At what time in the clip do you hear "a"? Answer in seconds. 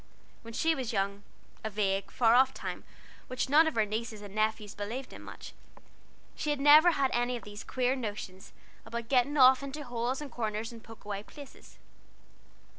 1.63-1.69